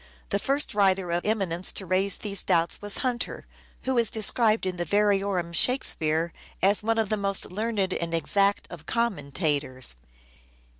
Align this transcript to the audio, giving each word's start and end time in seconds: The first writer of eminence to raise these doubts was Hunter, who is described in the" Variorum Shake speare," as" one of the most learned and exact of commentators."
The 0.29 0.39
first 0.39 0.73
writer 0.73 1.11
of 1.11 1.23
eminence 1.27 1.71
to 1.73 1.85
raise 1.85 2.17
these 2.17 2.41
doubts 2.41 2.81
was 2.81 2.97
Hunter, 3.05 3.45
who 3.83 3.99
is 3.99 4.09
described 4.09 4.65
in 4.65 4.77
the" 4.77 4.85
Variorum 4.97 5.53
Shake 5.53 5.83
speare," 5.83 6.33
as" 6.59 6.81
one 6.81 6.97
of 6.97 7.09
the 7.09 7.17
most 7.17 7.51
learned 7.51 7.93
and 7.93 8.11
exact 8.11 8.65
of 8.71 8.87
commentators." 8.87 9.97